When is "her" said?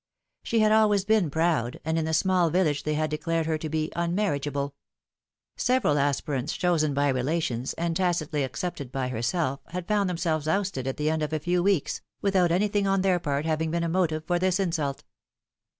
3.45-3.59